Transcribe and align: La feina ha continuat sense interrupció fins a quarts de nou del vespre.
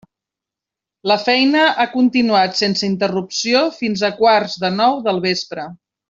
La 1.11 1.17
feina 1.25 1.65
ha 1.83 1.87
continuat 1.91 2.57
sense 2.63 2.85
interrupció 2.95 3.61
fins 3.79 4.05
a 4.09 4.15
quarts 4.23 4.57
de 4.65 4.73
nou 4.83 4.97
del 5.11 5.21
vespre. 5.29 5.67